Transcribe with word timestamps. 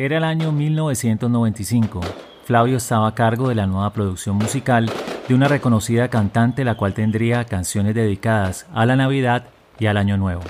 Era 0.00 0.18
el 0.18 0.22
año 0.22 0.52
1995. 0.52 2.00
Flavio 2.44 2.76
estaba 2.76 3.08
a 3.08 3.14
cargo 3.16 3.48
de 3.48 3.56
la 3.56 3.66
nueva 3.66 3.92
producción 3.92 4.36
musical 4.36 4.88
de 5.26 5.34
una 5.34 5.48
reconocida 5.48 6.06
cantante 6.06 6.64
la 6.64 6.76
cual 6.76 6.94
tendría 6.94 7.44
canciones 7.46 7.96
dedicadas 7.96 8.68
a 8.72 8.86
la 8.86 8.94
Navidad 8.94 9.46
y 9.76 9.86
al 9.86 9.96
Año 9.96 10.16
Nuevo. 10.16 10.42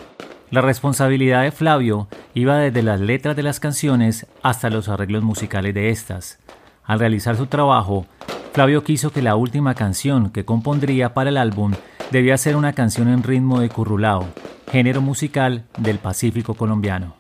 La 0.51 0.61
responsabilidad 0.61 1.45
de 1.45 1.51
Flavio 1.51 2.09
iba 2.35 2.59
desde 2.59 2.83
las 2.83 3.01
letras 3.01 3.37
de 3.37 3.43
las 3.43 3.59
canciones 3.59 4.27
hasta 4.43 4.69
los 4.69 4.91
arreglos 4.91 5.23
musicales 5.23 5.73
de 5.73 5.89
estas. 5.89 6.39
Al 6.85 6.99
realizar 6.99 7.35
su 7.39 7.47
trabajo, 7.47 8.05
Flavio 8.53 8.85
quiso 8.85 9.13
que 9.13 9.23
la 9.23 9.35
última 9.35 9.75
canción 9.75 10.29
que 10.29 10.45
compondría 10.45 11.15
para 11.15 11.31
el 11.31 11.39
álbum 11.39 11.73
debía 12.11 12.37
ser 12.37 12.55
una 12.55 12.75
canción 12.75 13.09
en 13.09 13.23
ritmo 13.23 13.61
de 13.61 13.71
currulao, 13.71 14.27
género 14.71 15.01
musical 15.01 15.65
del 15.79 15.99
Pacífico 15.99 16.53
colombiano. 16.53 17.18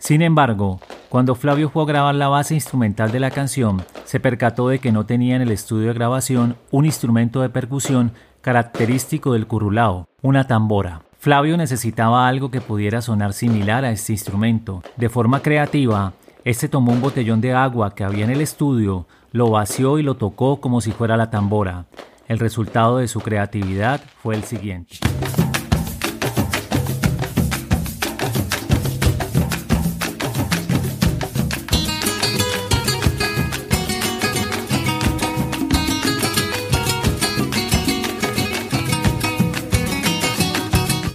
Sin 0.00 0.22
embargo, 0.22 0.80
cuando 1.10 1.34
Flavio 1.34 1.68
fue 1.68 1.82
a 1.82 1.86
grabar 1.86 2.14
la 2.14 2.28
base 2.28 2.54
instrumental 2.54 3.12
de 3.12 3.20
la 3.20 3.30
canción, 3.30 3.82
se 4.04 4.18
percató 4.18 4.68
de 4.68 4.78
que 4.78 4.92
no 4.92 5.04
tenía 5.04 5.36
en 5.36 5.42
el 5.42 5.52
estudio 5.52 5.88
de 5.88 5.94
grabación 5.94 6.56
un 6.70 6.86
instrumento 6.86 7.42
de 7.42 7.50
percusión 7.50 8.12
característico 8.40 9.34
del 9.34 9.46
currulao, 9.46 10.08
una 10.22 10.46
tambora. 10.46 11.02
Flavio 11.18 11.58
necesitaba 11.58 12.26
algo 12.26 12.50
que 12.50 12.62
pudiera 12.62 13.02
sonar 13.02 13.34
similar 13.34 13.84
a 13.84 13.90
este 13.90 14.12
instrumento. 14.12 14.82
De 14.96 15.10
forma 15.10 15.42
creativa, 15.42 16.14
este 16.44 16.70
tomó 16.70 16.92
un 16.92 17.02
botellón 17.02 17.42
de 17.42 17.52
agua 17.52 17.94
que 17.94 18.02
había 18.02 18.24
en 18.24 18.30
el 18.30 18.40
estudio, 18.40 19.06
lo 19.32 19.50
vació 19.50 19.98
y 19.98 20.02
lo 20.02 20.14
tocó 20.14 20.62
como 20.62 20.80
si 20.80 20.92
fuera 20.92 21.18
la 21.18 21.30
tambora. 21.30 21.84
El 22.26 22.38
resultado 22.38 22.96
de 22.96 23.06
su 23.06 23.20
creatividad 23.20 24.00
fue 24.22 24.34
el 24.34 24.44
siguiente. 24.44 24.96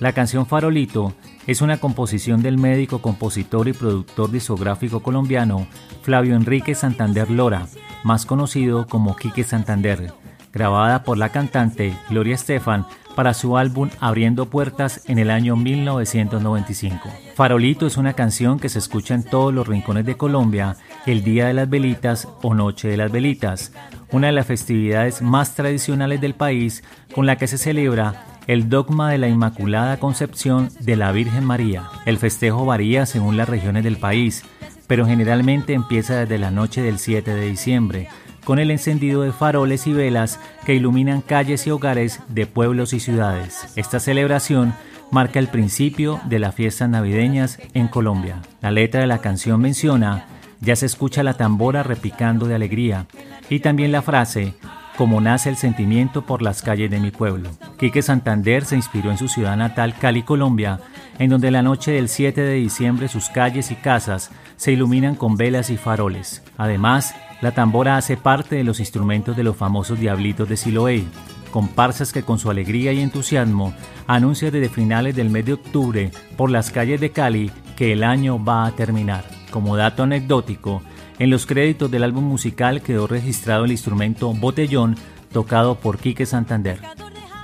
La 0.05 0.13
canción 0.13 0.45
Farolito 0.45 1.15
es 1.47 1.63
una 1.63 1.77
composición 1.77 2.43
del 2.43 2.59
médico, 2.59 3.01
compositor 3.01 3.67
y 3.67 3.73
productor 3.73 4.29
discográfico 4.29 5.01
colombiano 5.01 5.65
Flavio 6.03 6.35
Enrique 6.35 6.75
Santander 6.75 7.31
Lora, 7.31 7.65
más 8.03 8.27
conocido 8.27 8.85
como 8.85 9.15
Quique 9.15 9.43
Santander, 9.43 10.13
grabada 10.53 11.01
por 11.01 11.17
la 11.17 11.29
cantante 11.29 11.97
Gloria 12.07 12.35
Estefan 12.35 12.85
para 13.15 13.33
su 13.33 13.57
álbum 13.57 13.89
Abriendo 13.99 14.47
Puertas 14.47 15.01
en 15.07 15.17
el 15.17 15.31
año 15.31 15.55
1995. 15.55 17.09
Farolito 17.33 17.87
es 17.87 17.97
una 17.97 18.13
canción 18.13 18.59
que 18.59 18.69
se 18.69 18.77
escucha 18.77 19.15
en 19.15 19.23
todos 19.23 19.51
los 19.51 19.67
rincones 19.67 20.05
de 20.05 20.17
Colombia 20.17 20.77
el 21.07 21.23
Día 21.23 21.47
de 21.47 21.55
las 21.55 21.67
Velitas 21.67 22.27
o 22.43 22.53
Noche 22.53 22.89
de 22.89 22.97
las 22.97 23.11
Velitas, 23.11 23.73
una 24.11 24.27
de 24.27 24.33
las 24.33 24.45
festividades 24.45 25.23
más 25.23 25.55
tradicionales 25.55 26.21
del 26.21 26.35
país 26.35 26.83
con 27.15 27.25
la 27.25 27.37
que 27.37 27.47
se 27.47 27.57
celebra 27.57 28.34
el 28.47 28.69
dogma 28.69 29.11
de 29.11 29.17
la 29.17 29.27
Inmaculada 29.27 29.97
Concepción 29.97 30.69
de 30.79 30.95
la 30.95 31.11
Virgen 31.11 31.43
María. 31.43 31.89
El 32.05 32.17
festejo 32.17 32.65
varía 32.65 33.05
según 33.05 33.37
las 33.37 33.49
regiones 33.49 33.83
del 33.83 33.97
país, 33.97 34.43
pero 34.87 35.05
generalmente 35.05 35.73
empieza 35.73 36.19
desde 36.19 36.37
la 36.37 36.51
noche 36.51 36.81
del 36.81 36.99
7 36.99 37.33
de 37.33 37.49
diciembre, 37.49 38.07
con 38.43 38.59
el 38.59 38.69
encendido 38.69 39.23
de 39.23 39.31
faroles 39.31 39.87
y 39.87 39.93
velas 39.93 40.39
que 40.65 40.75
iluminan 40.75 41.21
calles 41.21 41.65
y 41.65 41.71
hogares 41.71 42.19
de 42.27 42.45
pueblos 42.45 42.93
y 42.93 42.99
ciudades. 42.99 43.73
Esta 43.75 43.99
celebración 43.99 44.73
marca 45.11 45.39
el 45.39 45.47
principio 45.47 46.19
de 46.25 46.39
las 46.39 46.53
fiestas 46.53 46.89
navideñas 46.89 47.59
en 47.73 47.87
Colombia. 47.87 48.41
La 48.61 48.71
letra 48.71 49.01
de 49.01 49.07
la 49.07 49.19
canción 49.19 49.61
menciona, 49.61 50.25
ya 50.61 50.75
se 50.75 50.85
escucha 50.85 51.23
la 51.23 51.33
tambora 51.33 51.81
repicando 51.81 52.47
de 52.47 52.55
alegría, 52.55 53.07
y 53.49 53.59
también 53.59 53.91
la 53.91 54.01
frase, 54.01 54.53
como 54.97 55.21
nace 55.21 55.49
el 55.49 55.57
sentimiento 55.57 56.21
por 56.23 56.41
las 56.41 56.61
calles 56.61 56.89
de 56.89 56.99
mi 56.99 57.11
pueblo. 57.11 57.49
Quique 57.77 58.01
Santander 58.01 58.65
se 58.65 58.75
inspiró 58.75 59.11
en 59.11 59.17
su 59.17 59.27
ciudad 59.27 59.57
natal, 59.57 59.95
Cali, 59.99 60.23
Colombia, 60.23 60.79
en 61.19 61.29
donde 61.29 61.51
la 61.51 61.61
noche 61.61 61.91
del 61.91 62.09
7 62.09 62.41
de 62.41 62.53
diciembre 62.53 63.07
sus 63.07 63.29
calles 63.29 63.71
y 63.71 63.75
casas 63.75 64.31
se 64.55 64.71
iluminan 64.71 65.15
con 65.15 65.37
velas 65.37 65.69
y 65.69 65.77
faroles. 65.77 66.43
Además, 66.57 67.15
la 67.41 67.51
tambora 67.51 67.97
hace 67.97 68.17
parte 68.17 68.55
de 68.55 68.63
los 68.63 68.79
instrumentos 68.79 69.35
de 69.35 69.43
los 69.43 69.57
famosos 69.57 69.99
Diablitos 69.99 70.47
de 70.47 70.57
Siloé, 70.57 71.03
comparsas 71.51 72.11
que 72.11 72.23
con 72.23 72.39
su 72.39 72.49
alegría 72.49 72.91
y 72.91 73.01
entusiasmo 73.01 73.73
anuncian 74.07 74.51
desde 74.51 74.69
finales 74.69 75.15
del 75.15 75.29
mes 75.29 75.45
de 75.45 75.53
octubre 75.53 76.11
por 76.37 76.49
las 76.49 76.71
calles 76.71 76.99
de 77.01 77.11
Cali 77.11 77.51
que 77.75 77.93
el 77.93 78.03
año 78.03 78.43
va 78.43 78.65
a 78.65 78.71
terminar. 78.71 79.25
Como 79.51 79.77
dato 79.77 80.03
anecdótico, 80.03 80.81
en 81.19 81.29
los 81.29 81.45
créditos 81.45 81.89
del 81.89 82.03
álbum 82.03 82.23
musical 82.23 82.81
quedó 82.81 83.07
registrado 83.07 83.65
el 83.65 83.71
instrumento 83.71 84.33
botellón 84.33 84.95
tocado 85.31 85.75
por 85.75 85.97
Quique 85.97 86.25
Santander. 86.25 86.79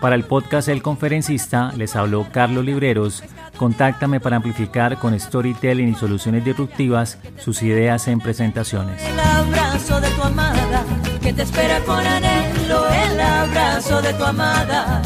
Para 0.01 0.15
el 0.15 0.23
podcast 0.23 0.67
El 0.67 0.81
Conferencista 0.81 1.71
les 1.77 1.95
habló 1.95 2.27
Carlos 2.31 2.65
Libreros. 2.65 3.23
Contáctame 3.55 4.19
para 4.19 4.37
amplificar 4.37 4.97
con 4.97 5.17
storytelling 5.17 5.89
y 5.89 5.95
soluciones 5.95 6.43
disruptivas 6.43 7.19
sus 7.37 7.61
ideas 7.61 8.07
en 8.07 8.19
presentaciones. 8.19 9.03
El 9.03 9.19
abrazo 9.19 10.01
de 10.01 10.09
tu 10.09 10.23
amada, 10.23 10.83
que 11.21 11.33
te 11.33 11.43
espera 11.43 11.79
con 11.81 11.99
anhelo, 11.99 12.87
el 12.89 13.21
abrazo 13.21 14.01
de 14.01 14.13
tu 14.13 14.23
amada, 14.23 15.03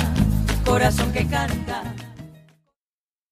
corazón 0.64 1.12
que 1.12 1.28
canta. 1.28 1.65